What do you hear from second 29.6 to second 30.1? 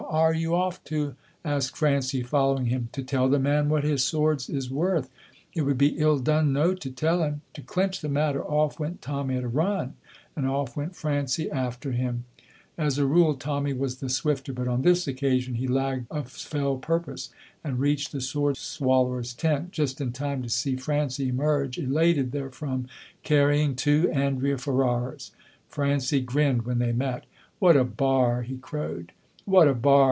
a bar!"